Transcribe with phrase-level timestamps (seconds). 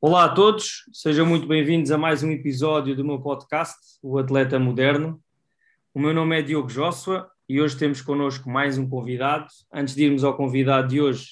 [0.00, 4.56] Olá a todos, sejam muito bem-vindos a mais um episódio do meu podcast, O Atleta
[4.56, 5.20] Moderno.
[5.92, 9.48] O meu nome é Diogo Joshua e hoje temos connosco mais um convidado.
[9.74, 11.30] Antes de irmos ao convidado de hoje,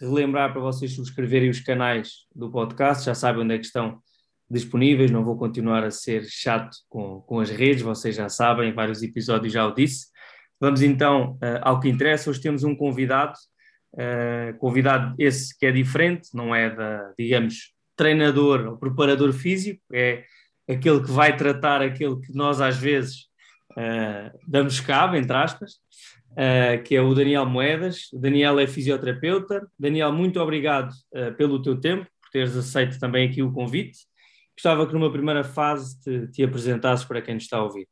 [0.00, 4.02] relembrar para vocês subscreverem os canais do podcast, já sabem onde é que estão
[4.50, 9.00] disponíveis, não vou continuar a ser chato com, com as redes, vocês já sabem, vários
[9.00, 10.08] episódios já o disse.
[10.60, 13.38] Vamos então uh, ao que interessa, hoje temos um convidado,
[13.94, 20.24] uh, convidado esse que é diferente, não é da, digamos, treinador ou preparador físico, é
[20.68, 23.26] aquele que vai tratar aquele que nós às vezes
[23.72, 25.72] uh, damos cabo, entre aspas,
[26.32, 28.10] uh, que é o Daniel Moedas.
[28.12, 29.68] O Daniel é fisioterapeuta.
[29.76, 34.06] Daniel, muito obrigado uh, pelo teu tempo, por teres aceito também aqui o convite.
[34.56, 37.88] Gostava que numa primeira fase te, te apresentasses para quem nos está a ouvir.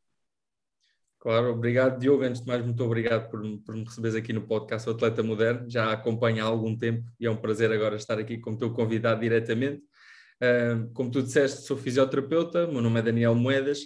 [1.18, 2.22] Claro, obrigado Diogo.
[2.22, 5.68] Antes de mais, muito obrigado por, por me receberes aqui no podcast O Atleta Moderno.
[5.68, 9.20] Já acompanho há algum tempo e é um prazer agora estar aqui como teu convidado
[9.20, 9.82] diretamente.
[10.92, 13.80] Como tu disseste, sou fisioterapeuta, meu nome é Daniel Moedas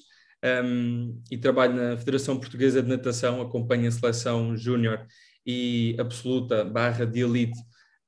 [0.64, 5.06] um, e trabalho na Federação Portuguesa de Natação, acompanho a seleção júnior
[5.46, 7.58] e absoluta barra de elite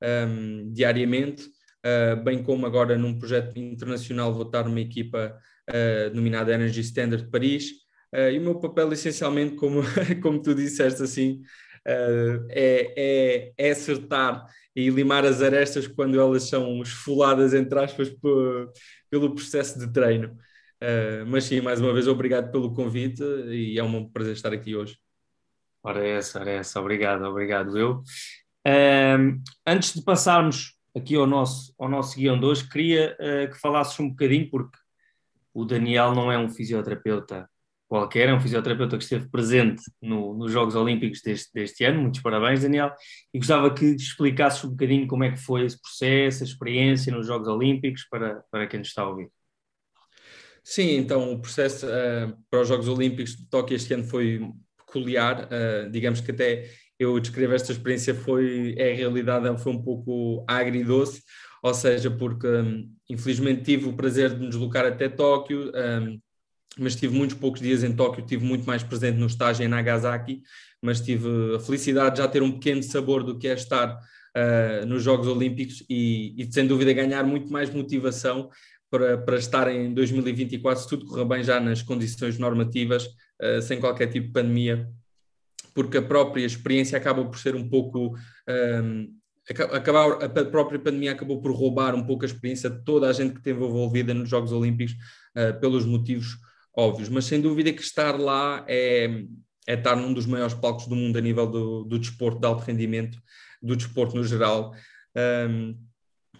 [0.01, 1.43] um, diariamente,
[1.85, 5.37] uh, bem como agora num projeto internacional vou estar numa equipa
[5.69, 7.71] uh, denominada Energy Standard Paris.
[8.13, 9.81] Uh, e o meu papel, essencialmente, como,
[10.21, 11.41] como tu disseste assim,
[11.85, 14.45] é, é, é acertar
[14.75, 18.09] e limar as arestas quando elas são esfoladas, entre aspas,
[19.09, 20.37] pelo processo de treino.
[20.83, 24.75] Uh, mas sim, mais uma vez, obrigado pelo convite e é um prazer estar aqui
[24.75, 24.97] hoje.
[25.81, 28.03] Ora, é essa, ora, é essa, obrigado, obrigado eu.
[28.67, 33.59] Uh, antes de passarmos aqui ao nosso, ao nosso guião de hoje, queria uh, que
[33.59, 34.77] falasses um bocadinho, porque
[35.53, 37.49] o Daniel não é um fisioterapeuta
[37.93, 42.01] qualquer, é um fisioterapeuta que esteve presente no, nos Jogos Olímpicos deste, deste ano.
[42.01, 42.91] Muitos parabéns, Daniel.
[43.31, 47.27] E gostava que explicasses um bocadinho como é que foi esse processo, a experiência nos
[47.27, 49.29] Jogos Olímpicos, para, para quem nos está a ouvir.
[50.63, 54.41] Sim, então o processo uh, para os Jogos Olímpicos de Tóquio este ano foi
[54.75, 55.43] peculiar.
[55.43, 56.67] Uh, digamos que até
[56.97, 61.21] eu descrevo esta experiência foi, é a realidade, foi um pouco agridoce,
[61.61, 66.19] ou seja, porque um, infelizmente tive o prazer de me deslocar até Tóquio, um,
[66.77, 70.41] mas tive muitos poucos dias em Tóquio, tive muito mais presente no estágio em Nagasaki,
[70.81, 74.85] mas tive a felicidade de já ter um pequeno sabor do que é estar uh,
[74.85, 78.49] nos Jogos Olímpicos e, e, sem dúvida ganhar muito mais motivação
[78.89, 83.79] para, para estar em 2024, se tudo correr bem já nas condições normativas, uh, sem
[83.79, 84.89] qualquer tipo de pandemia,
[85.73, 88.15] porque a própria experiência acaba por ser um pouco.
[88.47, 89.07] Um, ehm,
[89.49, 93.31] acabar, a própria pandemia acabou por roubar um pouco a experiência de toda a gente
[93.31, 94.93] que esteve envolvida nos Jogos Olímpicos,
[95.35, 96.37] uh, pelos motivos
[96.75, 99.25] óbvios, mas sem dúvida que estar lá é,
[99.67, 102.63] é estar num dos maiores palcos do mundo a nível do, do desporto de alto
[102.63, 103.17] rendimento,
[103.61, 104.73] do desporto no geral.
[105.15, 105.77] Um,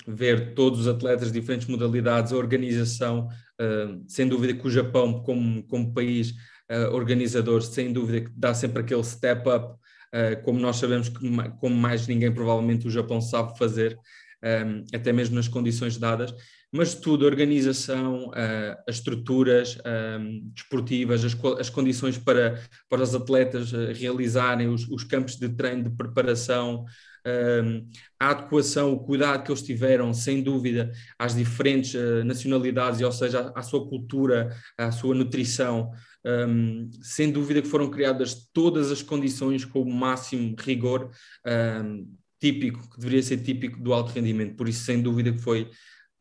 [0.05, 3.27] ver todos os atletas de diferentes modalidades, a organização,
[3.61, 6.31] uh, sem dúvida que o Japão, como, como país
[6.71, 11.19] uh, organizador, sem dúvida que dá sempre aquele step up, uh, como nós sabemos que
[11.59, 13.97] como mais ninguém provavelmente o Japão sabe fazer,
[14.43, 16.33] um, até mesmo nas condições dadas,
[16.73, 18.31] mas tudo, a organização,
[18.87, 19.77] as estruturas
[20.19, 25.83] um, desportivas, as, as, condições para, para os atletas realizarem os, os campos de treino,
[25.83, 26.85] de preparação,
[28.19, 31.93] a adequação, o cuidado que eles tiveram, sem dúvida, às diferentes
[32.25, 35.91] nacionalidades, ou seja, à, sua cultura, à sua nutrição,
[36.25, 41.11] um, sem dúvida que foram criadas todas as condições com o máximo rigor
[41.45, 42.07] um,
[42.39, 44.55] típico, que deveria ser típico do alto rendimento.
[44.55, 45.69] Por isso, sem dúvida que foi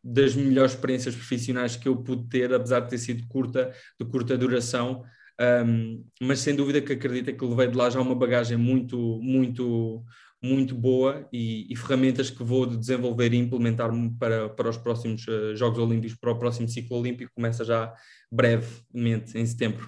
[0.03, 4.37] das melhores experiências profissionais que eu pude ter, apesar de ter sido curta, de curta
[4.37, 5.05] duração,
[5.41, 10.05] um, mas sem dúvida que acredito que levei de lá já uma bagagem muito, muito,
[10.43, 15.57] muito boa e, e, ferramentas que vou desenvolver e implementar para, para os próximos uh,
[15.57, 17.95] Jogos Olímpicos, para o próximo ciclo olímpico, começa já
[18.31, 19.87] brevemente, em setembro.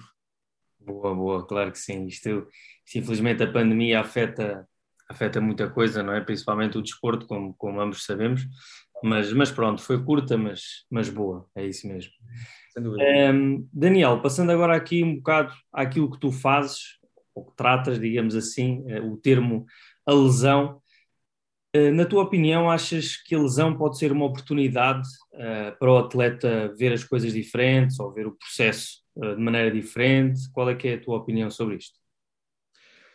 [0.79, 2.05] Boa, boa, claro que sim.
[2.05, 2.47] Isto,
[2.85, 4.67] isto infelizmente a pandemia afeta,
[5.09, 6.21] afeta muita coisa, não é?
[6.21, 8.45] Principalmente o desporto, como, como ambos sabemos.
[9.03, 12.11] Mas, mas pronto, foi curta, mas, mas boa, é isso mesmo.
[12.77, 16.97] Um, Daniel, passando agora aqui um bocado àquilo que tu fazes,
[17.33, 19.65] ou que tratas, digamos assim, eh, o termo
[20.05, 20.81] a lesão.
[21.73, 25.97] Eh, na tua opinião, achas que a lesão pode ser uma oportunidade uh, para o
[25.97, 30.49] atleta ver as coisas diferentes ou ver o processo uh, de maneira diferente?
[30.53, 31.99] Qual é que é a tua opinião sobre isto?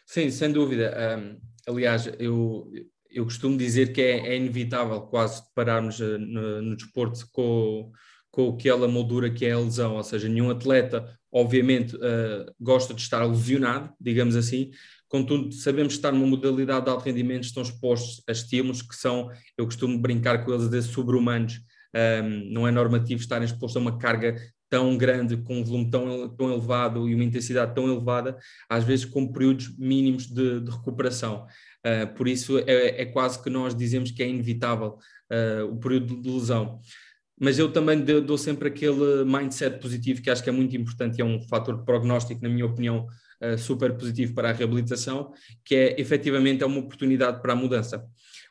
[0.05, 1.19] Sim, sem dúvida.
[1.19, 1.41] Um,
[1.71, 2.71] aliás, eu,
[3.11, 7.91] eu costumo dizer que é, é inevitável quase pararmos no, no desporto com,
[8.31, 13.01] com aquela moldura que é a lesão, ou seja, nenhum atleta, obviamente, uh, gosta de
[13.01, 14.71] estar lesionado, digamos assim,
[15.11, 19.29] Contudo, sabemos estar numa modalidade de alto rendimento estão expostos a estímulos que são,
[19.59, 21.61] eu costumo brincar com eles, de sobre-humanos,
[22.23, 24.37] um, não é normativo estar exposto a uma carga
[24.71, 28.39] tão grande, com um volume tão, tão elevado e uma intensidade tão elevada,
[28.69, 31.45] às vezes com períodos mínimos de, de recuperação.
[31.85, 34.97] Uh, por isso é, é, quase que nós dizemos que é inevitável
[35.31, 36.81] uh, o período de lesão.
[37.39, 41.23] Mas eu também dou sempre aquele mindset positivo que acho que é muito importante e
[41.23, 43.07] é um fator prognóstico, na minha opinião,
[43.43, 45.33] uh, super positivo para a reabilitação,
[45.65, 48.05] que é efetivamente é uma oportunidade para a mudança.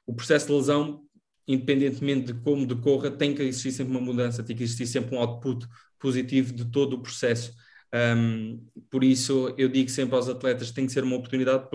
[0.06, 1.02] O processo de lesão
[1.50, 5.20] independentemente de como decorra, tem que existir sempre uma mudança, tem que existir sempre um
[5.20, 5.66] output
[6.00, 7.54] positivo de todo o processo.
[7.94, 11.68] Um, por isso, eu digo sempre aos atletas que tem que ser uma oportunidade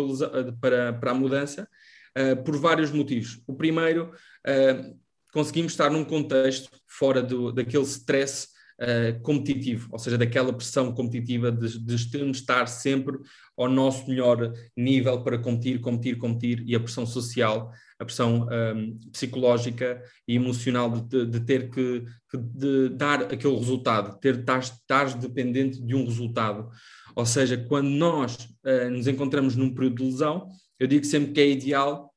[0.61, 1.69] para, para a mudança,
[2.17, 3.43] uh, por vários motivos.
[3.47, 4.12] O primeiro,
[4.47, 4.99] uh,
[5.32, 11.50] conseguimos estar num contexto fora do, daquele stress uh, competitivo, ou seja, daquela pressão competitiva
[11.50, 11.94] de, de
[12.31, 13.19] estar sempre
[13.56, 18.99] ao nosso melhor nível para competir, competir, competir, e a pressão social, a pressão um,
[19.12, 25.94] psicológica e emocional de, de ter que, de dar aquele resultado, ter estar dependente de
[25.94, 26.69] um resultado.
[27.15, 30.49] Ou seja, quando nós uh, nos encontramos num período de lesão,
[30.79, 32.13] eu digo sempre que é ideal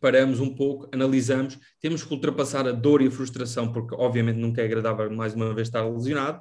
[0.00, 4.62] paramos um pouco, analisamos, temos que ultrapassar a dor e a frustração, porque obviamente nunca
[4.62, 6.40] é agradável mais uma vez estar lesionado,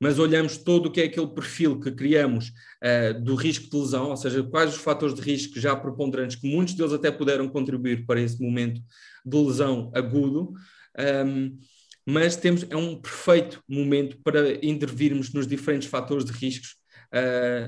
[0.00, 2.52] mas olhamos todo o que é aquele perfil que criamos
[2.82, 6.48] uh, do risco de lesão, ou seja, quais os fatores de risco já preponderantes, que
[6.48, 8.80] muitos deles até puderam contribuir para esse momento
[9.24, 11.58] de lesão agudo, um, ehm,
[12.06, 16.76] mas temos, é um perfeito momento para intervirmos nos diferentes fatores de riscos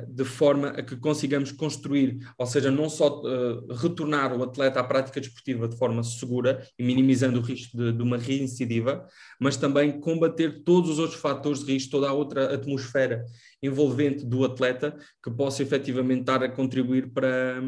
[0.08, 4.84] de forma a que consigamos construir, ou seja, não só uh, retornar o atleta à
[4.84, 9.06] prática desportiva de forma segura e minimizando o risco de, de, uma reincidiva,
[9.40, 13.24] mas também combater todos os outros fatores de risco, toda a outra atmosfera
[13.62, 17.62] envolvente do atleta que possa efetivamente estar a contribuir para,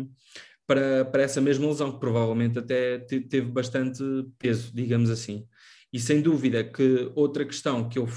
[0.66, 4.02] para, para essa mesma lesão, que provavelmente até teve bastante
[4.36, 5.46] peso, digamos assim.
[5.92, 8.08] E sem dúvida que outra questão que eu uh,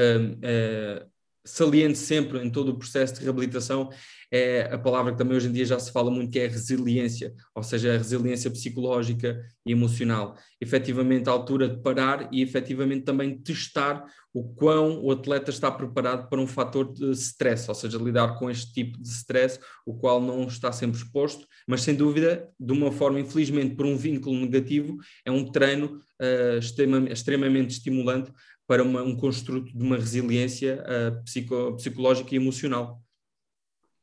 [0.00, 1.09] uh,
[1.44, 3.90] saliente sempre em todo o processo de reabilitação
[4.32, 7.34] é a palavra que também hoje em dia já se fala muito, que é resiliência,
[7.52, 10.36] ou seja, a resiliência psicológica e emocional.
[10.60, 16.28] Efetivamente, a altura de parar e efetivamente também testar o quão o atleta está preparado
[16.28, 20.20] para um fator de stress, ou seja, lidar com este tipo de stress, o qual
[20.20, 24.96] não está sempre exposto, mas sem dúvida, de uma forma, infelizmente, por um vínculo negativo,
[25.24, 28.30] é um treino uh, extremamente, extremamente estimulante
[28.70, 33.02] para uma, um construto de uma resiliência uh, psico, psicológica e emocional.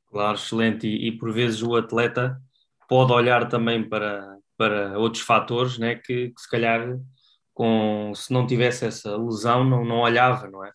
[0.07, 0.85] Claro, excelente.
[0.85, 2.37] E, e, por vezes o atleta
[2.89, 6.99] pode olhar também para, para outros fatores né, que, que se calhar
[7.53, 10.73] com, se não tivesse essa lesão não, não olhava, não é?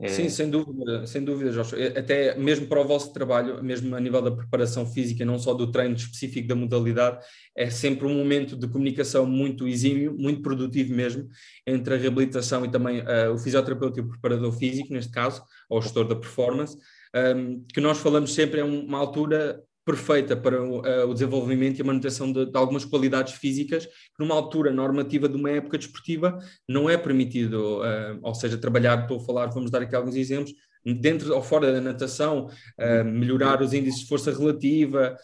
[0.00, 0.08] É...
[0.08, 1.76] Sim, sem dúvida, sem dúvida, Jorge.
[1.96, 5.70] Até mesmo para o vosso trabalho, mesmo a nível da preparação física, não só do
[5.70, 7.24] treino específico da modalidade,
[7.56, 11.28] é sempre um momento de comunicação muito exímio, muito produtivo mesmo,
[11.64, 15.78] entre a reabilitação e também uh, o fisioterapeuta e o preparador físico, neste caso, ou
[15.78, 16.76] o gestor da performance,
[17.14, 21.82] um, que nós falamos sempre é uma altura perfeita para o, uh, o desenvolvimento e
[21.82, 26.38] a manutenção de, de, algumas qualidades físicas, que numa altura normativa de uma época desportiva
[26.68, 30.54] não é permitido, uh, ou seja, trabalhar, estou a falar, vamos dar aqui alguns exemplos,
[30.84, 35.16] dentro ou fora da natação, uh, melhorar os índices de força relativa,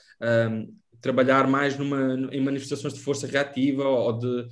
[1.00, 4.46] trabalhar mais numa, em manifestações de força reativa ou de,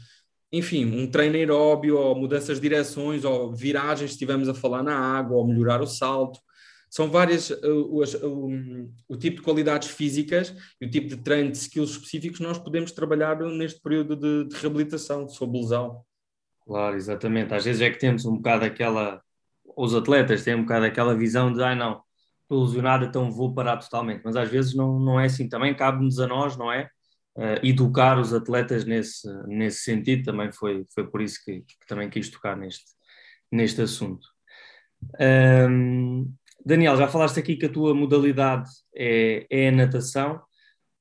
[0.50, 4.98] enfim, um treino aeróbio ou mudanças de direções ou viragens, se estivermos a falar na
[4.98, 6.40] água, ou melhorar o salto
[6.90, 11.50] são várias uh, o, o, o, tipo de qualidades físicas e o tipo de treino
[11.50, 16.02] de skills específicos nós podemos trabalhar neste período de, de reabilitação sob lesão.
[16.64, 17.54] Claro, exatamente.
[17.54, 19.22] Às vezes é que temos um bocado aquela,
[19.76, 22.02] os atletas têm um bocado aquela visão de, ah não,
[22.42, 24.22] estou lesionado, então vou parar totalmente.
[24.24, 25.48] Mas às vezes não, não é assim.
[25.48, 26.90] Também cabe-nos a nós, não é?
[27.36, 30.24] Uh, educar os atletas nesse, nesse sentido.
[30.24, 32.84] Também foi, foi por isso que, que também quis tocar neste,
[33.52, 34.26] neste assunto.
[35.20, 36.32] Um,
[36.68, 40.38] Daniel, já falaste aqui que a tua modalidade é, é a natação.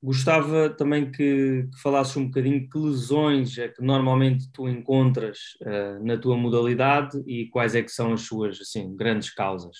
[0.02, 6.02] Gostava também que, que falasses um bocadinho que lesões é que normalmente tu encontras uh,
[6.02, 9.76] na tua modalidade e quais é que são as suas assim, grandes causas.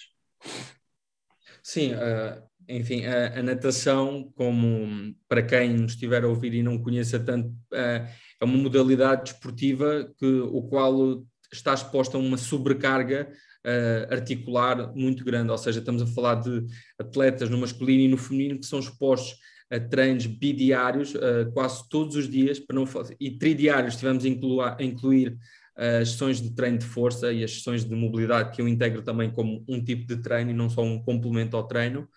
[1.63, 6.77] Sim, uh, enfim, a, a, natação, como para quem nos estiver a ouvir e não
[6.77, 8.07] conheça tanto, uh,
[8.39, 13.33] é uma modalidade desportiva que, o qual está exposta a uma sobrecarga
[13.69, 16.65] uh, articular muito grande, ou seja, estamos a falar de
[16.99, 19.39] atletas no masculino e no feminino que são expostos
[19.71, 22.87] a treinos bidiários uh, quase todos os dias, para não
[23.21, 25.29] e tridiários tivemos a incluir, a incluir
[25.77, 29.03] uh, as sessões de treino de força e as sessões de mobilidade, que eu integro
[29.03, 32.09] também como um tipo de treino e não só um complemento ao treino.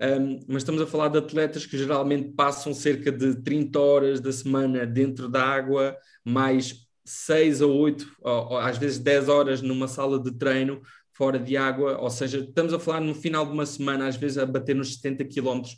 [0.00, 4.30] Um, mas estamos a falar de atletas que geralmente passam cerca de 30 horas da
[4.30, 9.88] semana dentro da água, mais 6 a 8, ou, ou, às vezes 10 horas numa
[9.88, 10.82] sala de treino
[11.14, 14.38] fora de água, ou seja, estamos a falar no final de uma semana, às vezes
[14.38, 15.72] a bater nos 70 quilómetros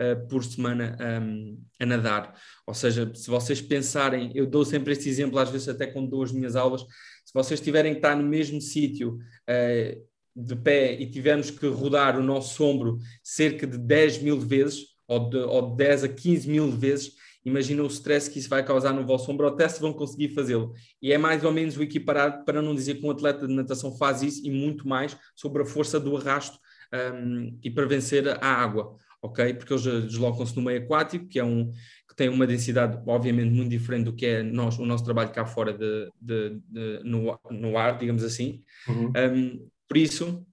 [0.00, 2.34] uh, por semana um, a nadar.
[2.66, 6.22] Ou seja, se vocês pensarem, eu dou sempre este exemplo, às vezes até quando dou
[6.22, 11.10] as minhas aulas, se vocês tiverem que estar no mesmo sítio uh, de pé e
[11.10, 15.76] tivermos que rodar o nosso ombro cerca de 10 mil vezes, ou de, ou de
[15.76, 17.12] 10 a 15 mil vezes,
[17.46, 20.74] imagina o stress que isso vai causar no vosso ombro, até se vão conseguir fazê-lo.
[21.00, 23.96] E é mais ou menos o equiparado, para não dizer que um atleta de natação
[23.96, 26.58] faz isso e muito mais sobre a força do arrasto
[26.92, 29.54] um, e para vencer a água, ok?
[29.54, 31.70] Porque eles deslocam-se no meio aquático, que é um
[32.08, 35.44] que tem uma densidade obviamente muito diferente do que é nós, o nosso trabalho cá
[35.44, 38.62] fora de, de, de no, no, ar, digamos assim.
[38.88, 39.12] Uhum.
[39.16, 40.44] Um, por isso,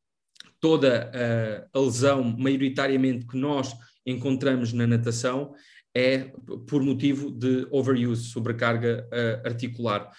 [0.59, 5.53] toda a, a lesão, maioritariamente, que nós encontramos na natação
[5.95, 6.31] é
[6.67, 10.09] por motivo de overuse, sobrecarga uh, articular.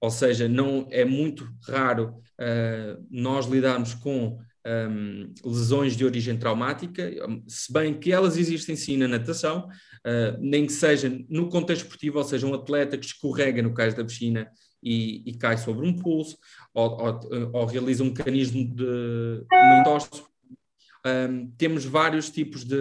[0.00, 7.10] Ou seja, não é muito raro uh, nós lidarmos com um, lesões de origem traumática,
[7.48, 9.68] se bem que elas existem sim na natação,
[10.06, 13.94] uh, nem que seja no contexto esportivo, ou seja, um atleta que escorrega no cais
[13.94, 14.48] da piscina
[14.82, 16.36] e, e cai sobre um pulso,
[16.74, 17.20] ou, ou,
[17.52, 19.82] ou realiza um mecanismo de uma
[21.04, 22.76] um, temos vários tipos de,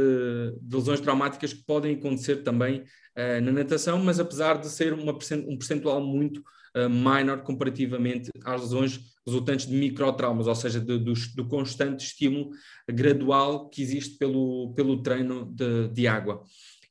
[0.61, 5.11] de, lesões traumáticas que podem acontecer também uh, na natação, mas apesar de ser uma,
[5.11, 6.39] um percentual muito
[6.75, 12.51] uh, minor comparativamente às lesões resultantes de microtraumas, ou seja, de, do, do, constante estímulo
[12.87, 16.43] gradual que existe pelo, pelo treino de, de água.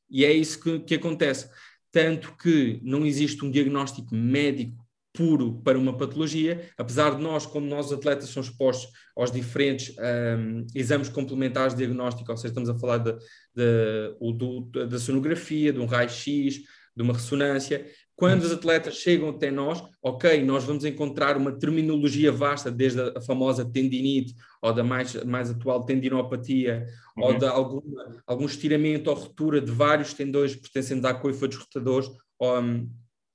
[0.08, 1.48] E é isso que, que acontece.
[1.92, 4.79] Tanto que não existe um diagnóstico médico
[5.12, 10.66] puro para uma patologia, apesar de nós, como nós atletas, somos expostos aos diferentes um,
[10.74, 13.12] exames complementares de diagnóstico, ou seja, estamos a falar de,
[13.54, 14.14] de,
[14.72, 16.60] de, da sonografia, de um raio-x,
[16.96, 17.86] de uma ressonância.
[18.14, 23.20] Quando os atletas chegam até nós, ok, nós vamos encontrar uma terminologia vasta, desde a,
[23.20, 26.86] famosa tendinite, ou da mais, mais atual tendinopatia,
[27.16, 27.24] uhum.
[27.24, 32.10] ou de alguma, algum estiramento ou ruptura de vários tendões pertencentes à coifa dos rotadores,
[32.38, 32.88] ou, um,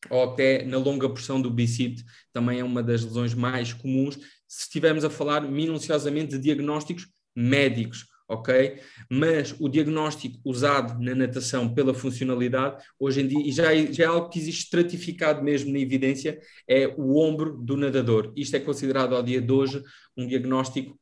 [0.10, 4.16] ou até na longa porção do bicite, também é uma das lesões mais comuns,
[4.48, 8.80] se estivermos a falar minuciosamente de diagnósticos médicos, ok?
[9.10, 14.04] Mas o diagnóstico usado na natação pela funcionalidade, hoje em dia, e já, é, já
[14.06, 18.32] é algo que existe estratificado mesmo na evidência, é o ombro do nadador.
[18.36, 19.84] Isto é considerado ao dia de hoje
[20.16, 21.00] um diagnóstico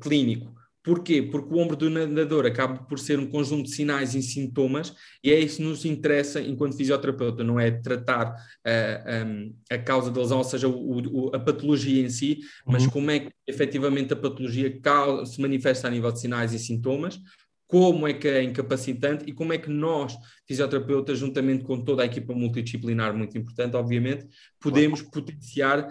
[0.00, 0.54] clínico.
[0.84, 1.22] Porquê?
[1.22, 5.32] Porque o ombro do nadador acaba por ser um conjunto de sinais e sintomas, e
[5.32, 8.36] é isso que nos interessa enquanto fisioterapeuta, não é tratar uh,
[8.66, 12.84] eh, um, a causa da lesão, ou seja, o, o, a patologia em si, mas
[12.84, 12.90] uhum.
[12.90, 14.78] como é que efetivamente a patologia
[15.24, 17.18] se manifesta a nível de sinais e sintomas,
[17.66, 20.14] como é que é incapacitante e como é que nós,
[20.46, 24.26] fisioterapeutas, juntamente com toda a equipa multidisciplinar, muito importante, obviamente,
[24.60, 25.88] podemos potenciar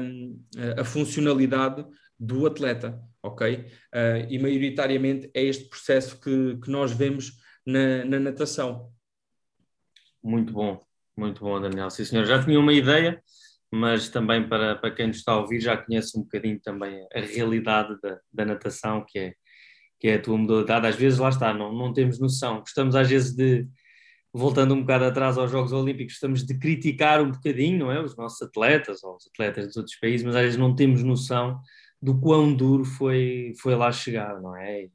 [0.00, 0.38] um,
[0.76, 1.86] a funcionalidade
[2.18, 3.66] do atleta, ok?
[3.94, 7.32] Uh, e maioritariamente é este processo que, que nós vemos
[7.64, 8.90] na, na, natação.
[10.22, 10.80] Muito bom,
[11.16, 11.90] muito bom, Daniel.
[11.90, 12.24] Sim, senhor.
[12.24, 13.22] Já tinha uma ideia,
[13.70, 17.20] mas também para, para quem nos está a ouvir já conhece um bocadinho também a
[17.20, 19.34] realidade da, da natação, que é,
[20.00, 20.86] que é a tua modalidade.
[20.86, 22.60] Às vezes, lá está, não, não temos noção.
[22.60, 23.68] Gostamos às vezes de,
[24.32, 28.00] voltando um bocado atrás aos Jogos Olímpicos, estamos de criticar um bocadinho, não é?
[28.00, 31.60] Os nossos atletas ou os atletas dos outros países, mas às vezes não temos noção
[32.06, 34.86] do quão duro foi, foi lá chegar, não é?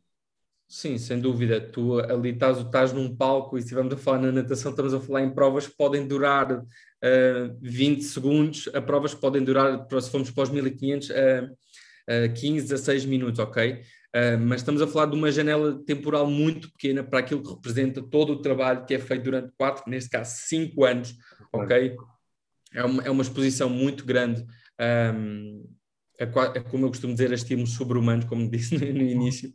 [0.66, 1.60] Sim, sem dúvida.
[1.60, 5.00] Tu ali estás, estás num palco e se estivermos a falar na natação, estamos a
[5.02, 6.66] falar em provas que podem durar uh,
[7.02, 12.34] eh, 20 segundos, a provas que podem durar, se formos para os 1500, uh, uh,
[12.34, 13.74] 15, 16 minutos, ok?
[14.16, 18.02] Uh, mas estamos a falar de uma janela temporal muito pequena para aquilo que representa
[18.02, 21.14] todo o trabalho que é feito durante 4, neste caso 5 anos,
[21.52, 21.94] ok?
[22.74, 24.46] É uma, é uma exposição muito grande.
[25.14, 25.66] Um,
[26.22, 29.52] é, é, como eu costumo dizer, a estímulos sobre-humanos, como disse no, no, início,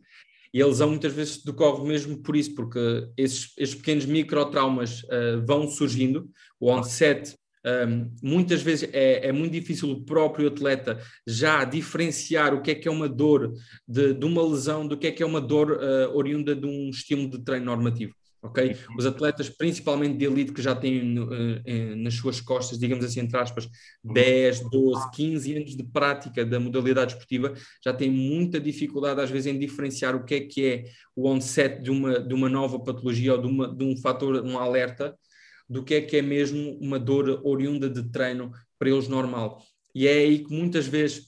[0.53, 2.79] e a lesão muitas vezes decorre mesmo por isso, porque
[3.15, 9.51] esses, esses pequenos microtraumas uh, vão surgindo, o onset um, muitas vezes é, é, muito
[9.51, 13.51] difícil o próprio atleta já diferenciar o que é que é uma dor
[13.85, 16.89] de, de uma lesão do que é que é uma dor uh, oriunda de um
[16.89, 18.13] estímulo de treino normativo
[18.47, 18.75] ok?
[18.97, 23.37] Os atletas, principalmente de elite, que já têm uh, nas suas costas, digamos assim, entre
[23.37, 23.69] aspas,
[24.03, 29.47] 10, 12, 15 anos de prática da modalidade esportiva, já têm muita dificuldade, às vezes,
[29.47, 30.83] em diferenciar o que é que é
[31.15, 34.57] o onset de uma, de uma nova patologia ou de, uma, de um fator, um
[34.57, 35.15] alerta,
[35.69, 39.61] do que é que é mesmo uma dor oriunda de treino para eles normal.
[39.93, 41.27] E é aí que muitas vezes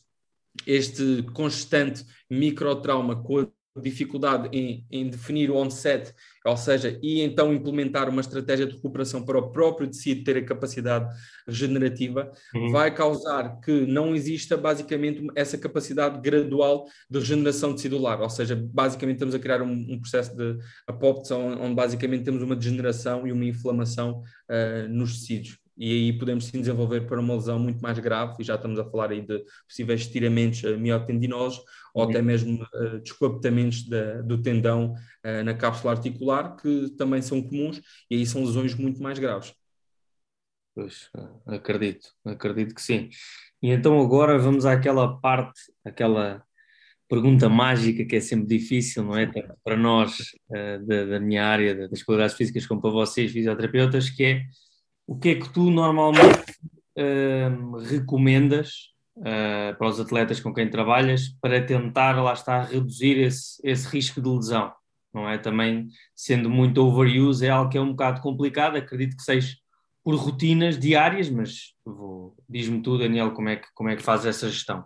[0.65, 3.47] este constante microtrauma com a
[3.81, 6.13] dificuldade em, em, definir o onset,
[6.45, 10.45] ou seja, e então implementar uma estratégia de recuperação para o próprio tecido ter a
[10.45, 11.13] capacidade
[11.48, 12.71] regenerativa, uhum.
[12.71, 19.15] vai causar que não exista basicamente essa capacidade gradual de regeneração tecidular, ou seja, basicamente
[19.15, 20.57] estamos a criar um, um processo de
[20.88, 26.45] apoptose onde basicamente temos uma degeneração e uma inflamação uh, nos tecidos e aí podemos
[26.45, 29.39] sim desenvolver para uma lesão muito mais grave, e já estamos a falar aí de
[29.65, 35.93] possíveis estiramentos uh, miotendinosos ou até mesmo uh, descoaptamentos da, do tendão uh, na cápsula
[35.93, 39.53] articular, que também são comuns, e aí são lesões muito mais graves.
[40.75, 41.10] Pois,
[41.46, 43.10] acredito, acredito que sim.
[43.62, 46.43] E então agora vamos àquela parte, aquela
[47.10, 49.25] pergunta mágica que é sempre difícil, não é?
[49.25, 50.19] Tanto para nós
[50.50, 54.43] uh, da, da, minha área, das qualidades físicas, como para vocês, fisioterapeutas, que é
[55.08, 56.53] o que é que tu normalmente
[57.89, 58.88] recomendas
[59.19, 64.21] uh, para os atletas com quem trabalhas para tentar, lá está, reduzir esse, esse risco
[64.21, 64.73] de lesão?
[65.13, 65.38] Não é?
[65.38, 69.55] Também, sendo muito overuse, é algo que é um bocado complicado, acredito que seja
[70.03, 71.73] por rotinas diárias, mas
[72.47, 74.85] diz-me tu, Daniel, como é, que, como é que fazes essa gestão?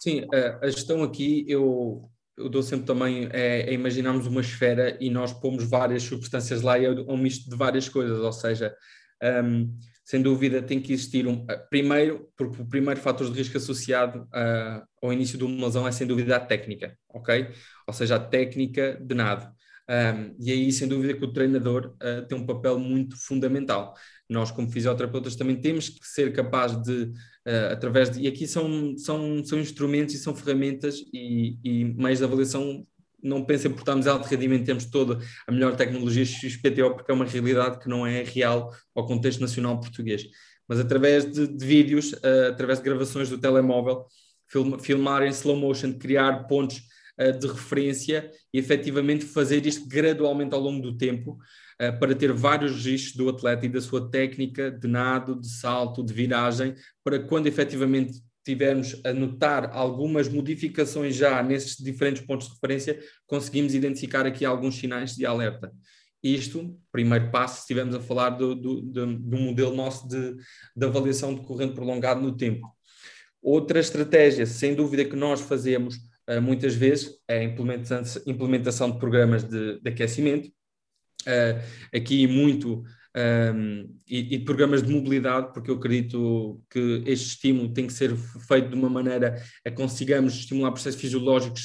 [0.00, 0.26] Sim,
[0.60, 5.32] a gestão aqui eu eu dou sempre também é, é, imaginarmos uma esfera e nós
[5.32, 8.74] pomos várias substâncias lá e é um misto de várias coisas, ou seja,
[9.44, 11.44] um, sem dúvida tem que existir um.
[11.44, 15.86] Uh, primeiro, porque o primeiro fator de risco associado uh, ao início de uma lesão
[15.86, 17.48] é sem dúvida a técnica, ok?
[17.86, 19.52] Ou seja, a técnica de nado.
[19.88, 23.94] Um, e aí, sem dúvida, que o treinador uh, tem um papel muito fundamental.
[24.28, 28.20] Nós, como fisioterapeutas, também temos que ser capazes de, uh, através de.
[28.22, 32.86] E aqui são, são, são instrumentos e são ferramentas e, e meios de avaliação.
[33.22, 37.24] Não pensem por estarmos alto rendimento, temos toda a melhor tecnologia XPTO, porque é uma
[37.24, 40.24] realidade que não é real ao contexto nacional português.
[40.66, 44.06] Mas através de, de vídeos, uh, através de gravações do telemóvel,
[44.48, 46.82] film, filmar em slow motion, criar pontos
[47.38, 51.38] de referência e efetivamente fazer isto gradualmente ao longo do tempo
[51.80, 56.04] uh, para ter vários registros do atleta e da sua técnica de nado, de salto,
[56.04, 56.74] de viragem,
[57.04, 63.74] para quando efetivamente tivermos a notar algumas modificações já nesses diferentes pontos de referência, conseguimos
[63.74, 65.72] identificar aqui alguns sinais de alerta.
[66.22, 70.36] Isto, primeiro passo, se estivermos a falar do, do, do, do modelo nosso de,
[70.76, 72.68] de avaliação de corrente prolongado no tempo.
[73.42, 75.96] Outra estratégia, sem dúvida, que nós fazemos
[76.30, 80.48] uh, muitas vezes é a implementação, implementação de programas de, de aquecimento,
[81.26, 87.72] uh, aqui muito um, e, e, programas de mobilidade, porque eu acredito que este estímulo
[87.72, 91.62] tem que ser feito de uma maneira a consigamos estimular processos fisiológicos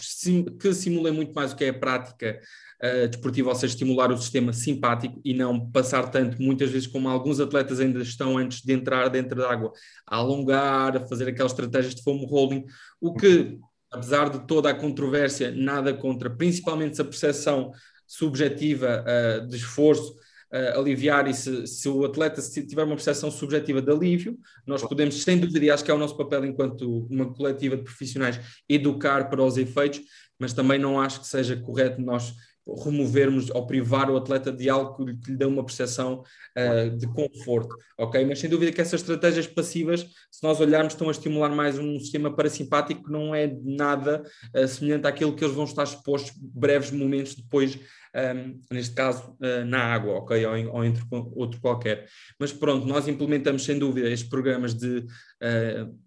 [0.60, 2.40] que simulem muito mais o que é a prática
[2.84, 7.08] uh, desportiva, ou seja, estimular o sistema simpático e não passar tanto, muitas vezes, como
[7.08, 9.72] alguns atletas ainda estão antes de entrar dentro da água,
[10.06, 12.66] a alongar, a fazer aquelas estratégias de foam rolling,
[13.00, 13.58] o que
[13.90, 17.72] apesar de toda a controvérsia, nada contra, principalmente se a percepção
[18.06, 20.14] subjetiva uh, de esforço
[20.54, 24.82] uh, aliviar e se, se, o atleta se tiver uma percepção subjetiva de alívio, nós
[24.84, 28.40] podemos, sem dúvida, e acho que é o nosso papel enquanto uma coletiva de profissionais,
[28.68, 30.02] educar para os efeitos,
[30.40, 32.34] mas também não acho que seja correto nós
[32.76, 36.24] removermos ou privar o atleta de algo que lhe, que lhe dê uma percepção
[36.58, 38.26] uh, de conforto, ok?
[38.26, 42.00] Mas sem dúvida que essas estratégias passivas, se nós olharmos, estão a estimular mais um
[42.00, 44.24] sistema parasimpático que não é nada
[44.56, 49.36] uh, semelhante àquilo que eles vão estar expostos breves momentos depois, um, ehm, neste caso,
[49.42, 50.46] uh, na água, ok?
[50.46, 52.08] Ou, em, ou entre outro qualquer.
[52.40, 55.06] Mas pronto, nós implementamos sem dúvida estes programas de,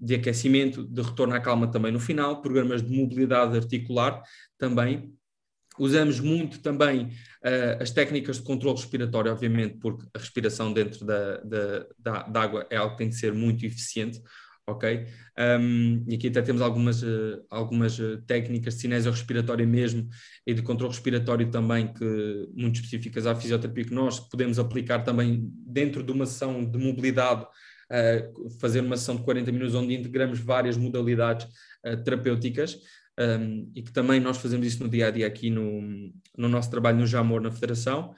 [0.00, 4.22] de aquecimento, de retorno à calma também no final, programas de mobilidade articular
[4.58, 5.14] também,
[5.80, 11.38] Usamos muito também uh, as técnicas de controle respiratório, obviamente, porque a respiração dentro da,
[11.38, 14.20] da, da, da água é algo que tem que ser muito eficiente,
[14.66, 15.06] ok?
[15.38, 20.06] Um, e aqui até temos algumas, uh, algumas uh, técnicas de cinésio respiratória mesmo
[20.46, 25.50] e de controle respiratório também, que muito específicas à fisioterapia, que nós podemos aplicar também
[25.66, 30.40] dentro de uma sessão de mobilidade, uh, fazer uma sessão de 40 minutos onde integramos
[30.40, 31.46] várias modalidades
[32.04, 32.78] terapêuticas
[33.20, 35.82] um, e que também nós fazemos isso no dia a dia aqui no,
[36.36, 38.14] no nosso trabalho no Jamor na Federação.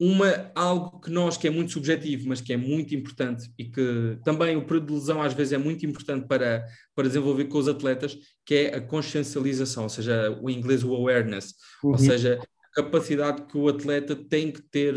[0.00, 4.18] Uma, algo que nós, que é muito subjetivo, mas que é muito importante e que
[4.24, 6.64] também o período de lesão às vezes é muito importante para,
[6.96, 11.54] para desenvolver com os atletas, que é a consciencialização, ou seja, o inglês o awareness,
[11.82, 11.92] uhum.
[11.92, 14.96] ou seja, a capacidade que o atleta tem que ter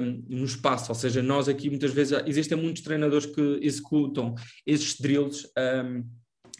[0.00, 5.00] um, no espaço, ou seja, nós aqui muitas vezes, existem muitos treinadores que executam esses
[5.00, 6.04] drills um,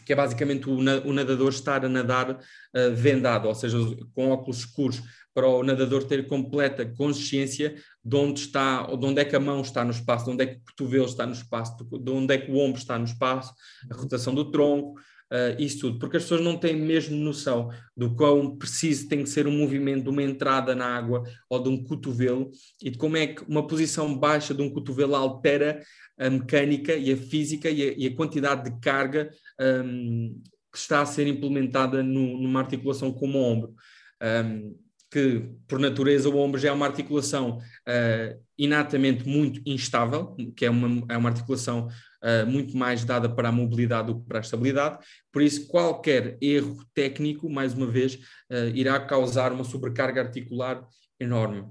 [0.05, 3.77] que é basicamente o, o nadador estar a nadar uh, vendado, ou seja,
[4.13, 5.01] com óculos escuros,
[5.33, 9.39] para o nadador ter completa consciência de onde está, ou de onde é que a
[9.39, 12.33] mão está no espaço, de onde é que o cotovelo está no espaço, de onde
[12.33, 13.53] é que o ombro está no espaço,
[13.89, 14.99] a rotação do tronco,
[15.31, 19.29] uh, isso tudo, porque as pessoas não têm mesmo noção do quão preciso tem que
[19.29, 23.17] ser um movimento de uma entrada na água ou de um cotovelo e de como
[23.17, 25.81] é que uma posição baixa de um cotovelo altera
[26.17, 31.01] a mecânica e a física e a, e a quantidade de carga um, que está
[31.01, 33.75] a ser implementada no, numa articulação como o ombro.
[34.21, 34.75] Um,
[35.13, 40.71] que por natureza o ombro já é uma articulação uh, inatamente muito instável, que é
[40.71, 44.41] uma, é uma articulação uh, muito mais dada para a mobilidade do que para a
[44.41, 44.97] estabilidade,
[45.31, 50.83] por isso qualquer erro técnico, mais uma vez, uh, irá causar uma sobrecarga articular
[51.19, 51.63] enorme.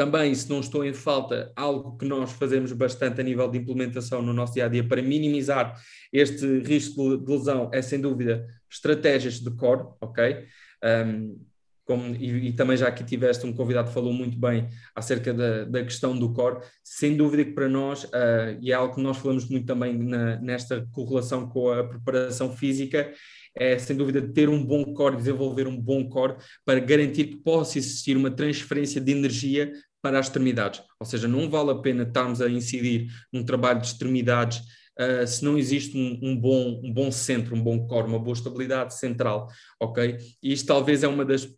[0.00, 4.22] Também, se não estou em falta, algo que nós fazemos bastante a nível de implementação
[4.22, 5.78] no nosso dia a dia para minimizar
[6.10, 10.46] este risco de lesão é, sem dúvida, estratégias de core, ok?
[10.82, 11.38] Um,
[11.84, 15.64] como, e, e, também já aqui tiveste um convidado que falou muito bem acerca da,
[15.64, 19.18] da questão do core, sem dúvida que para nós, uh, e é algo que nós
[19.18, 23.12] falamos muito também na, nesta correlação com a preparação física,
[23.54, 27.76] é sem dúvida ter um bom core, desenvolver um bom core para garantir que possa
[27.76, 30.82] existir uma transferência de energia para as extremidades.
[30.98, 34.62] Ou seja, não vale a pena estarmos a incidir num trabalho de extremidades
[35.00, 38.34] Uh, se não existe um, um, bom, um bom centro, um bom core, uma boa
[38.34, 39.48] estabilidade central,
[39.80, 40.18] ok?
[40.42, 41.48] E isto talvez é uma das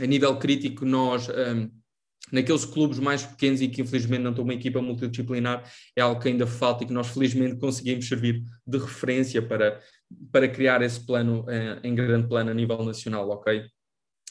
[0.00, 1.70] a nível crítico, nós, um,
[2.32, 6.28] naqueles clubes mais pequenos e que infelizmente não têm uma equipa multidisciplinar, é algo que
[6.28, 9.80] ainda falta e que nós felizmente conseguimos servir de referência para,
[10.32, 13.64] para criar esse plano uh, em grande plano a nível nacional, ok?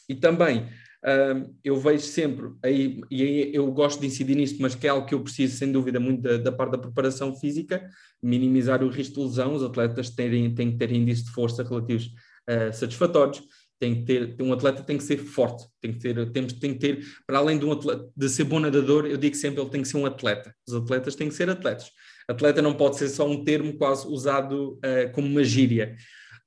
[0.10, 0.68] E também
[1.64, 5.08] eu vejo sempre, aí, e aí eu gosto de incidir nisto, mas que é algo
[5.08, 7.88] que eu preciso, sem dúvida, muito da, da parte da preparação física,
[8.22, 12.08] minimizar o risco de lesão, os atletas terem, têm que ter índices de força relativos
[12.50, 13.42] uh, satisfatórios,
[13.80, 16.80] tem que ter, um atleta tem que ser forte, tem que ter, temos, tem que
[16.80, 19.84] ter, para além de um atleta, de ser bom nadador, eu digo sempre ele tem
[19.84, 20.54] que ser um atleta.
[20.68, 21.92] Os atletas têm que ser atletas.
[22.28, 25.96] Atleta não pode ser só um termo quase usado uh, como uma gíria.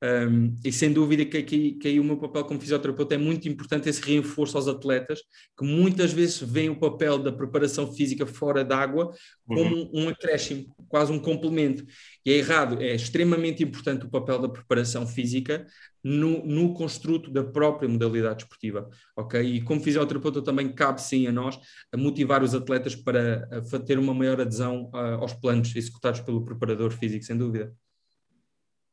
[0.02, 3.46] Um, e sem dúvida que aqui, que aí o meu papel como fisioterapeuta é muito
[3.46, 5.20] importante esse reforço aos atletas,
[5.58, 9.12] que muitas vezes veem o papel da preparação física fora d'água
[9.46, 9.90] como uhum.
[9.92, 11.84] um acréscimo, quase um complemento.
[12.24, 15.66] E é errado, é extremamente importante o papel da preparação física
[16.02, 19.38] no, no construto da própria modalidade esportiva, ok?
[19.42, 21.58] E como fisioterapeuta também cabe sim a nós
[21.92, 23.46] a motivar os atletas para
[23.86, 27.74] ter uma maior adesão a, aos planos executados pelo preparador físico, sem dúvida.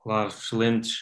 [0.08, 1.00] Claro, excelentes,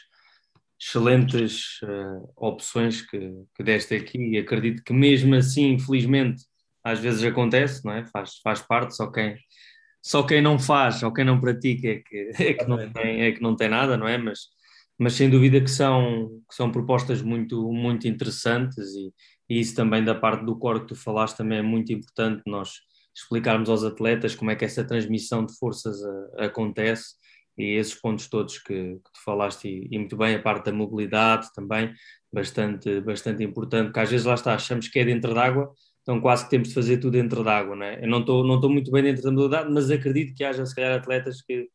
[0.81, 3.19] excelentes uh, opções que,
[3.53, 6.43] que deste aqui e acredito que mesmo assim, infelizmente,
[6.83, 8.03] às vezes acontece, não é?
[8.07, 9.37] Faz, faz parte, só quem,
[10.01, 13.31] só quem não faz ou quem não pratica é que, é que, não, tem, é
[13.31, 14.17] que não tem nada, não é?
[14.17, 14.47] Mas,
[14.97, 19.13] mas sem dúvida que são, que são propostas muito, muito interessantes e,
[19.47, 22.71] e isso também da parte do core que tu falaste também é muito importante nós
[23.15, 27.23] explicarmos aos atletas como é que essa transmissão de forças a, eh, acontece
[27.57, 30.73] e esses pontos todos que, que tu falaste e, e, muito bem, a parte da
[30.73, 31.93] mobilidade também,
[32.31, 36.43] bastante, bastante importante, porque às vezes lá está, achamos que é dentro d'água, então quase
[36.45, 38.03] que temos de fazer tudo dentro d'água, não é?
[38.03, 40.75] Eu não estou não estou muito bem dentro da modalidade, mas acredito que haja se
[40.75, 41.67] calhar atletas que,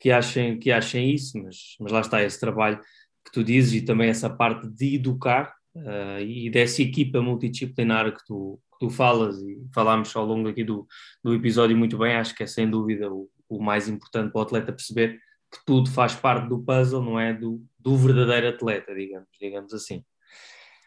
[0.00, 2.80] que, achem, que achem isso, mas, mas lá está esse trabalho
[3.24, 8.24] que tu dizes e também essa parte de educar uh, e dessa equipa multidisciplinar que
[8.26, 10.86] tu, que tu falas e falámos ao longo aqui do,
[11.22, 14.42] do episódio muito bem, acho que é sem dúvida o, o mais importante para o
[14.42, 15.18] atleta perceber
[15.50, 20.04] que tudo faz parte do puzzle, não é do, do verdadeiro atleta, digamos, digamos assim.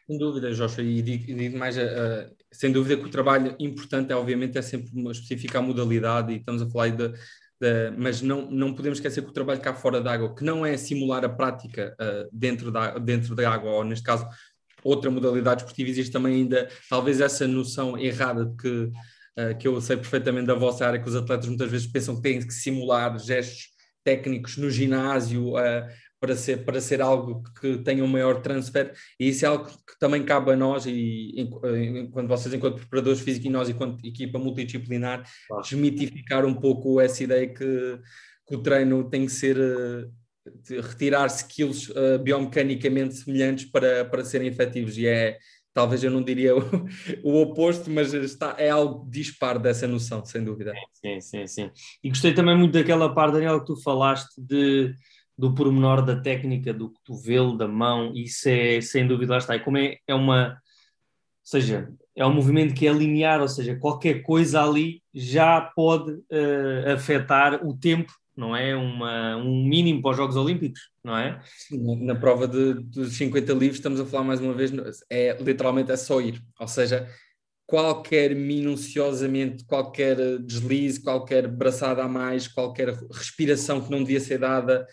[0.06, 4.15] Sem dúvida, Joshua, e digo, digo mais, uh, sem dúvida que o trabalho importante é,
[4.15, 7.10] obviamente, é sempre especificar a modalidade e estamos a falar de,
[7.60, 10.65] de, mas não, não podemos esquecer que o trabalho cá fora da água, que não
[10.65, 14.26] é simular a prática uh, dentro, da, dentro da água, ou neste caso,
[14.84, 18.91] outra modalidade esportiva, existe também ainda, talvez essa noção errada de que,
[19.60, 22.39] que eu sei perfeitamente da vossa área, que os atletas muitas vezes pensam que têm
[22.39, 23.67] que simular gestos
[24.04, 25.88] técnicos no ginásio uh,
[26.19, 30.00] para, ser, para ser algo que tenha um maior transfer, e isso é algo que
[30.00, 35.23] também cabe a nós, e enquanto vocês, enquanto preparadores físicos e nós, enquanto equipa multidisciplinar,
[35.47, 35.63] claro.
[35.63, 38.00] desmitificar um pouco essa ideia que,
[38.47, 39.58] que o treino tem que ser.
[39.58, 40.12] Uh,
[40.82, 45.38] retirar skills uh, biomecanicamente semelhantes para, para serem efetivos, e é
[45.78, 46.62] talvez eu não diria o,
[47.24, 50.74] o, oposto, mas está, é algo disparo dessa noção, sem dúvida.
[50.92, 51.72] Sim, sim, sim.
[52.04, 54.92] E gostei também muito daquela parte, Daniel, que tu falaste de,
[55.38, 59.56] do pormenor da técnica, do cotovelo, da mão, isso é sem dúvida, lá está.
[59.56, 60.56] E como é, é uma, ou
[61.44, 66.92] seja, é um movimento que é linear, ou seja, qualquer coisa ali já pode uh,
[66.96, 71.41] afetar o tempo não é uma, um mínimo para os Jogos Olímpicos, não é?
[71.71, 74.71] Na prova de, dos 50 livros, estamos a falar mais uma vez,
[75.10, 77.10] é literalmente é só ir, ou seja,
[77.65, 84.88] qualquer minuciosamente, qualquer deslize, qualquer braçada a mais, qualquer respiração que não devia ser dada,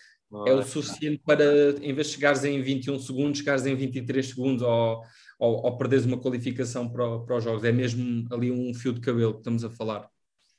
[0.47, 1.45] é o suficiente para,
[1.81, 5.03] em vez de chegares em 21 segundos, chegares em 23 segundos ou,
[5.39, 7.63] ou, ou perderes uma qualificação para, para os jogos.
[7.63, 10.09] É mesmo ali um fio de cabelo que estamos a falar.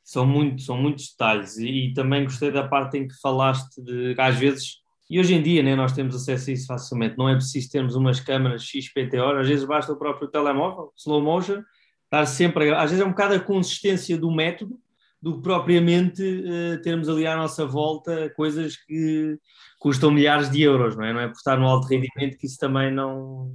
[0.06, 4.16] São, muito, são muitos detalhes e, e também gostei da parte em que falaste de,
[4.18, 4.76] às vezes,
[5.10, 7.96] e hoje em dia né, nós temos acesso a isso facilmente, não é preciso termos
[7.96, 11.64] umas câmaras XPTO, às vezes basta o próprio telemóvel, slow motion,
[12.04, 14.80] estar sempre, às vezes é um bocado a consistência do método,
[15.26, 19.40] do que propriamente uh, termos ali à nossa volta coisas que
[19.80, 21.14] custam milhares de euros, não é?
[21.14, 23.52] Não é por estar no alto rendimento que isso também não.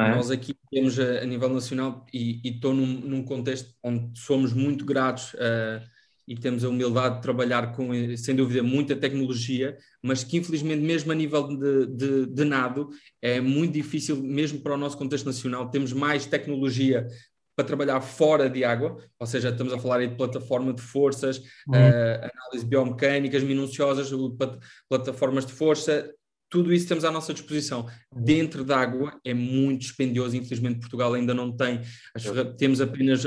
[0.00, 0.14] É?
[0.14, 4.84] Nós aqui temos a, a nível nacional e estou num, num, contexto onde somos muito
[4.84, 5.80] gratos uh,
[6.26, 11.12] e temos a humildade de trabalhar com, sem dúvida, muita tecnologia, mas que infelizmente, mesmo
[11.12, 12.90] a nível de, de, de nado,
[13.22, 17.06] é muito difícil, mesmo para o nosso contexto nacional, temos mais tecnologia
[17.54, 21.38] para trabalhar fora de água, ou seja, estamos a falar aí de plataforma de forças,
[21.68, 21.74] uhum.
[21.74, 24.10] uh, análise biomecânicas minuciosas,
[24.88, 26.10] plataformas de força,
[26.54, 27.84] tudo isso temos à nossa disposição.
[28.14, 31.80] Dentro da água é muito dispendioso, infelizmente Portugal ainda não tem,
[32.56, 33.24] temos apenas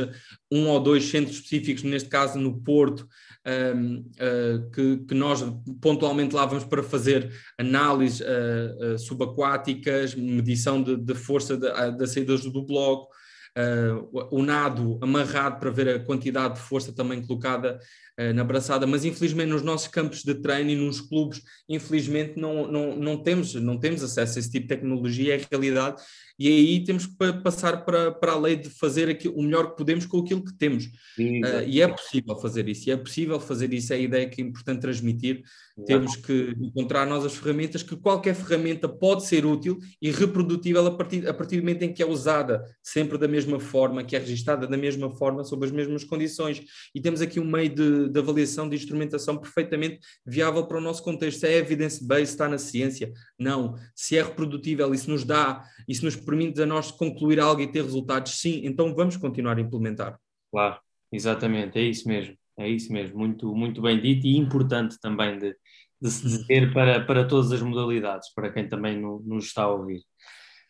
[0.49, 3.05] um ou dois centros específicos, neste caso no Porto,
[3.45, 5.43] um, ehm, uh, eh, que, que, nós
[5.81, 12.43] pontualmente lá vamos para fazer análises uh, uh, subaquáticas, medição de, de força das saídas
[12.43, 13.09] do bloco,
[13.57, 17.79] uh, o nado amarrado para ver a quantidade de força também colocada
[18.19, 22.71] uh, na braçada, mas infelizmente nos nossos campos de treino e nos clubes, infelizmente não,
[22.71, 26.01] não, não, temos, não temos acesso a esse tipo de tecnologia, é realidade,
[26.39, 29.77] e aí temos que passar para, para a lei de fazer aquilo, o melhor que
[29.77, 30.85] podemos com aquilo que temos.
[31.17, 34.41] Uh, e é possível fazer isso, e é possível fazer isso, é a ideia que
[34.41, 35.43] é importante transmitir.
[35.85, 40.91] Temos que encontrar nós as ferramentas, que qualquer ferramenta pode ser útil e reprodutível a
[40.91, 44.19] partir, a partir do momento em que é usada sempre da mesma forma, que é
[44.19, 46.63] registada da mesma forma, sob as mesmas condições.
[46.95, 51.03] E temos aqui um meio de, de avaliação, de instrumentação perfeitamente viável para o nosso
[51.03, 51.43] contexto.
[51.45, 53.11] É evidence-based, está na ciência?
[53.39, 53.75] Não.
[53.95, 57.83] Se é reprodutível, isso nos dá, isso nos permite a nós concluir algo e ter
[57.83, 60.19] resultados, sim, então vamos continuar a implementar.
[60.51, 60.79] Claro,
[61.11, 65.55] exatamente, é isso mesmo, é isso mesmo, muito, muito bem dito e importante também de,
[66.01, 69.71] de se dizer para, para todas as modalidades, para quem também no, nos está a
[69.71, 70.01] ouvir.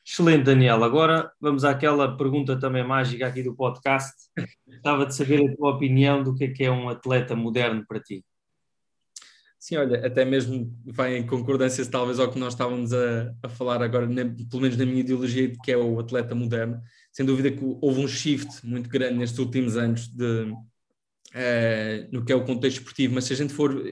[0.10, 0.86] Excelente, Daniel.
[0.86, 4.14] Agora vamos àquela pergunta também mágica aqui do podcast.
[4.66, 8.00] Gostava de saber a tua opinião do que é que é um atleta moderno para
[8.00, 8.24] ti.
[9.68, 13.82] Sim, olha, até mesmo vai em concordância talvez ao que nós estávamos a, a falar
[13.82, 16.82] agora, na, pelo menos na minha ideologia, de que é o atleta moderno.
[17.12, 20.56] Sem dúvida que houve um shift muito grande nestes últimos anos de, uh,
[22.14, 23.84] no que é o contexto esportivo, mas se a gente for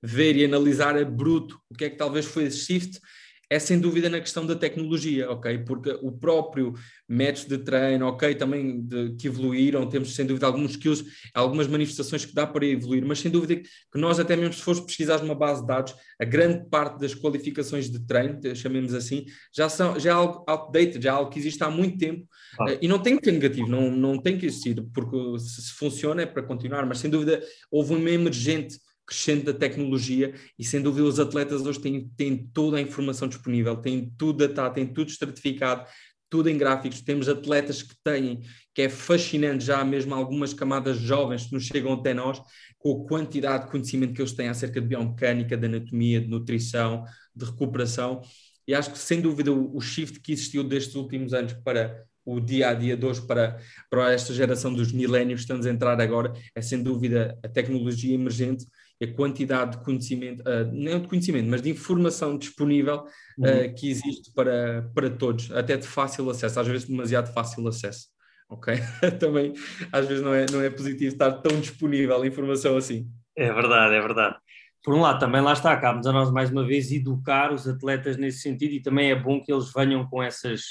[0.00, 3.00] ver e analisar a bruto o que é que talvez foi esse shift,
[3.50, 5.58] é sem dúvida na questão da tecnologia, ok?
[5.58, 6.72] Porque o próprio
[7.08, 12.24] método de treino, ok, também de, que evoluíram, temos sem dúvida alguns skills, algumas manifestações
[12.24, 15.34] que dá para evoluir, mas sem dúvida que nós até mesmo se fores pesquisar numa
[15.34, 20.10] base de dados, a grande parte das qualificações de treino, chamemos assim, já são já
[20.10, 22.24] é algo outdated, já é algo que existe há muito tempo
[22.60, 22.78] ah.
[22.80, 26.22] e não tem que ter negativo, não, não tem que existir, porque se, se funciona
[26.22, 28.78] é para continuar, mas sem dúvida houve uma emergente
[29.10, 33.76] crescente da tecnologia e sem dúvida os atletas hoje têm, têm toda a informação disponível,
[33.76, 35.84] têm tudo datado, têm tudo estratificado,
[36.30, 37.00] tudo em gráficos.
[37.00, 38.40] Temos atletas que têm,
[38.72, 42.40] que é fascinante já mesmo algumas camadas jovens que nos chegam até nós,
[42.78, 47.04] com a quantidade de conhecimento que eles têm acerca de biomecânica, de anatomia, de nutrição,
[47.34, 48.22] de recuperação.
[48.66, 52.68] E acho que sem dúvida o, shift que existiu destes últimos anos para o dia
[52.68, 53.58] a dia de hoje para,
[53.90, 58.14] para esta geração dos milénios que estamos a entrar agora é sem dúvida a tecnologia
[58.14, 58.66] emergente
[59.02, 63.04] a quantidade de conhecimento, uh, não de conhecimento, mas de informação disponível
[63.38, 63.74] uh, uhum.
[63.74, 68.08] que existe para, para todos, até de fácil acesso, às vezes demasiado fácil acesso.
[68.48, 68.74] Ok?
[69.18, 69.54] Também
[69.92, 73.08] às vezes não é, não é positivo estar tão disponível a informação assim.
[73.36, 74.36] É verdade, é verdade.
[74.82, 78.16] Por um lado, também lá está, cabe a nós mais uma vez educar os atletas
[78.16, 80.62] nesse sentido e também é bom que eles venham com essas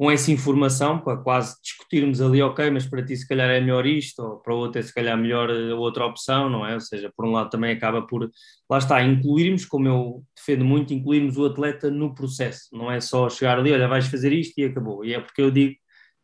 [0.00, 3.84] com essa informação para quase discutirmos ali, ok, mas para ti se calhar é melhor
[3.84, 6.72] isto, ou para o outro é se calhar melhor eh, outra opção, não é?
[6.72, 8.30] Ou seja, por um lado também acaba por,
[8.70, 13.28] lá está, incluirmos, como eu defendo muito, incluirmos o atleta no processo, não é só
[13.28, 15.74] chegar ali, olha, vais fazer isto e acabou, e é porque eu digo,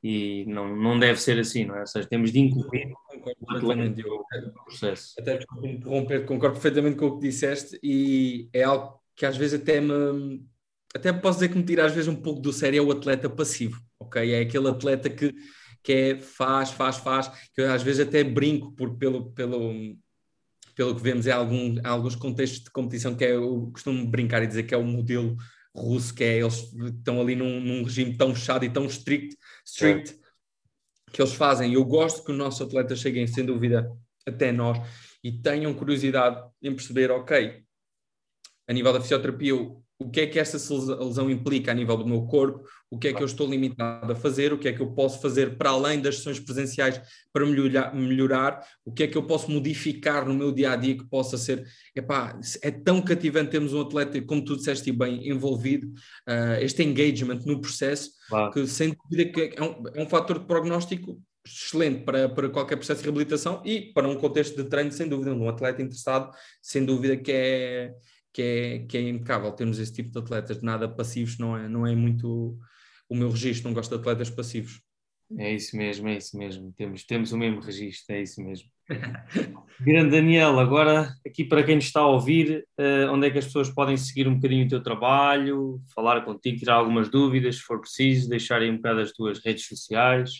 [0.02, 1.80] e não, não deve ser assim, não é?
[1.80, 2.94] Ou seja, temos de incluir
[3.42, 5.12] o atleta no processo.
[5.20, 9.82] Até interromper, concordo perfeitamente com o que disseste, e é algo que às vezes até
[9.82, 10.42] me
[10.96, 13.28] até posso dizer que me tira às vezes um pouco do sério é o atleta
[13.28, 14.32] passivo, ok?
[14.32, 15.34] É aquele atleta que,
[15.82, 19.96] que é faz, faz, faz, que eu às vezes até brinco por, pelo, pelo,
[20.74, 24.42] pelo que vemos em algum, em alguns contextos de competição, que é, eu costumo brincar
[24.42, 25.36] e dizer que é o modelo
[25.74, 30.12] russo, que é eles estão ali num, num regime tão fechado e tão strict, strict
[30.12, 31.12] é.
[31.12, 31.74] que eles fazem.
[31.74, 33.90] Eu gosto que os nossos atletas cheguem, sem dúvida,
[34.26, 34.78] até nós
[35.22, 37.62] e tenham curiosidade em perceber, ok,
[38.68, 39.54] a nível da fisioterapia,
[39.98, 43.12] o que é que esta lesão implica a nível do meu corpo, o que é
[43.12, 46.00] que eu estou limitado a fazer, o que é que eu posso fazer para além
[46.00, 47.00] das sessões presenciais
[47.32, 50.96] para melhorar, melhorar o que é que eu posso modificar no meu dia a dia
[50.96, 51.66] que possa ser.
[51.94, 55.86] Epá, é tão cativante termos um atleta, como tu disseste bem, envolvido,
[56.28, 58.52] uh, este engagement no processo, claro.
[58.52, 62.76] que sem dúvida que é um, é um fator de prognóstico excelente para, para qualquer
[62.76, 66.30] processo de reabilitação e para um contexto de treino, sem dúvida, um atleta interessado,
[66.60, 67.92] sem dúvida que é
[68.36, 71.86] que é, que é impecável termos esse tipo de atletas, nada passivos, não é, não
[71.86, 72.58] é muito
[73.08, 74.82] o meu registro, não gosto de atletas passivos.
[75.38, 76.70] É isso mesmo, é isso mesmo.
[76.76, 78.68] Temos, temos o mesmo registro, é isso mesmo.
[79.80, 83.46] Grande Daniel, agora aqui para quem nos está a ouvir, uh, onde é que as
[83.46, 87.80] pessoas podem seguir um bocadinho o teu trabalho, falar contigo, tirar algumas dúvidas, se for
[87.80, 90.30] preciso, deixarem um bocado as tuas redes sociais?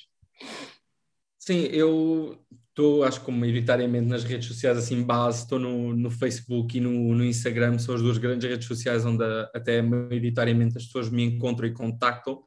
[1.39, 2.39] Sim, eu
[2.77, 7.15] estou, acho que maioritariamente nas redes sociais assim base, estou no, no Facebook e no,
[7.15, 11.67] no, Instagram, são as duas grandes redes sociais onde até maioritariamente as pessoas me encontram
[11.67, 12.43] e contactam.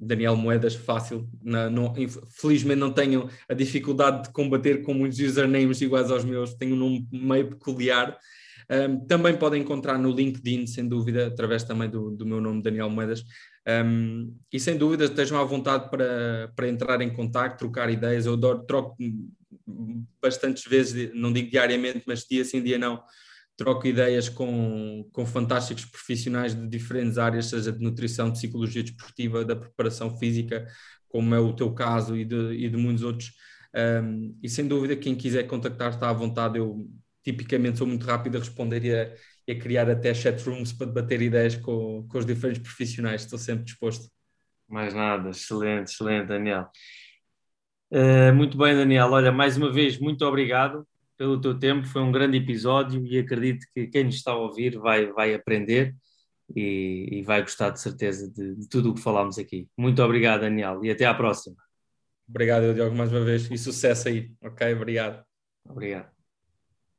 [0.00, 1.28] Daniel Moedas, fácil.
[1.42, 1.94] Não,
[2.30, 6.78] felizmente não tenho a dificuldade de combater com muitos usernames iguais aos meus, tenho um
[6.78, 8.18] nome meio peculiar.
[8.70, 12.88] Um, também podem encontrar no LinkedIn, sem dúvida, através também do, do meu nome, Daniel
[12.88, 13.24] Moedas.
[13.68, 18.26] Um, e sem dúvida estejam à vontade para, para entrar em contato, trocar ideias.
[18.26, 18.96] Eu adoro, troco
[20.22, 23.02] bastantes vezes, não digo diariamente, mas dia sim, dia não,
[23.60, 29.44] troco ideias com, com fantásticos profissionais de diferentes áreas, seja de nutrição, de psicologia desportiva,
[29.44, 30.66] da preparação física,
[31.06, 33.32] como é o teu caso e de, e de muitos outros.
[34.02, 36.56] Um, e sem dúvida, quem quiser contactar está à vontade.
[36.56, 36.88] Eu
[37.22, 39.14] tipicamente sou muito rápido a responder e a,
[39.46, 43.24] e a criar até chat rooms para debater ideias com, com os diferentes profissionais.
[43.24, 44.08] Estou sempre disposto.
[44.66, 46.66] Mais nada, excelente, excelente, Daniel.
[47.90, 49.10] Uh, muito bem, Daniel.
[49.10, 50.86] Olha, mais uma vez, muito obrigado
[51.20, 51.86] pelo teu tempo.
[51.86, 55.94] Foi um grande episódio e acredito que quem nos está a ouvir vai, vai aprender
[56.56, 59.68] e, e vai gostar de certeza de, de tudo o que falámos aqui.
[59.76, 61.56] Muito obrigado, Daniel, e até à próxima.
[62.26, 64.32] Obrigado, Diogo, mais uma vez e sucesso aí.
[64.42, 65.22] Ok, obrigado.
[65.68, 66.19] Obrigado.